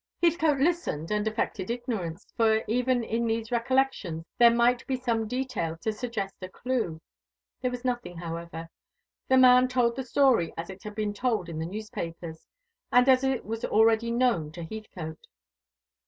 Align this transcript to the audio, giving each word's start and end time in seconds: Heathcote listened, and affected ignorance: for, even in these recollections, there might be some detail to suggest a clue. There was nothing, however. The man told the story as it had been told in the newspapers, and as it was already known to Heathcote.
Heathcote 0.19 0.57
listened, 0.59 1.11
and 1.11 1.27
affected 1.27 1.69
ignorance: 1.69 2.25
for, 2.35 2.63
even 2.67 3.03
in 3.03 3.27
these 3.27 3.51
recollections, 3.51 4.25
there 4.39 4.49
might 4.49 4.83
be 4.87 4.95
some 4.95 5.27
detail 5.27 5.77
to 5.77 5.93
suggest 5.93 6.33
a 6.41 6.49
clue. 6.49 6.99
There 7.61 7.69
was 7.69 7.85
nothing, 7.85 8.17
however. 8.17 8.67
The 9.27 9.37
man 9.37 9.67
told 9.67 9.95
the 9.95 10.03
story 10.03 10.55
as 10.57 10.71
it 10.71 10.81
had 10.81 10.95
been 10.95 11.13
told 11.13 11.49
in 11.49 11.59
the 11.59 11.67
newspapers, 11.67 12.47
and 12.91 13.07
as 13.07 13.23
it 13.23 13.45
was 13.45 13.63
already 13.63 14.09
known 14.09 14.51
to 14.53 14.63
Heathcote. 14.63 15.27